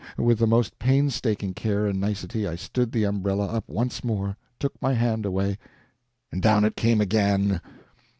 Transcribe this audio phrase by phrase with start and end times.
[0.17, 4.73] With the most painstaking care and nicety, I stood the umbrella up once more, took
[4.81, 5.59] my hand away,
[6.31, 7.61] and down it came again.